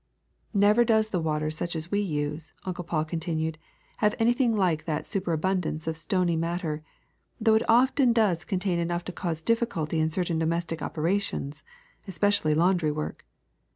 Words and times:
''Never 0.51 0.83
does 0.83 1.09
the 1.09 1.19
water 1.21 1.51
such 1.51 1.75
as 1.75 1.91
we 1.91 1.99
use," 1.99 2.53
Uncle 2.65 2.83
Paul 2.83 3.05
continued, 3.05 3.59
''have 4.01 4.15
anything 4.17 4.57
like 4.57 4.85
that 4.85 5.07
super 5.07 5.31
abundance 5.31 5.85
of 5.85 5.95
stony 5.95 6.35
matter, 6.35 6.81
though 7.39 7.53
it 7.53 7.69
often 7.69 8.11
does 8.11 8.43
con 8.43 8.57
tain 8.57 8.79
enough 8.79 9.03
to 9.05 9.11
cause 9.11 9.43
difficulty 9.43 9.99
in 9.99 10.09
certain 10.09 10.39
domestic 10.39 10.81
operations, 10.81 11.61
especially 12.07 12.55
laundry 12.55 12.91
work. 12.91 13.27